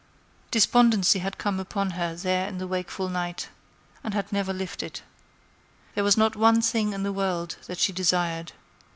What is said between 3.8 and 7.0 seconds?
and had never lifted. There was no one thing